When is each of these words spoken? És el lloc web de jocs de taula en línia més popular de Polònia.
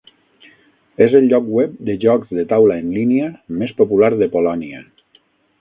És 1.05 1.17
el 1.19 1.27
lloc 1.33 1.51
web 1.57 1.75
de 1.91 1.95
jocs 2.05 2.33
de 2.39 2.47
taula 2.55 2.79
en 2.85 2.89
línia 2.97 3.29
més 3.61 3.77
popular 3.83 4.11
de 4.23 4.33
Polònia. 4.39 4.85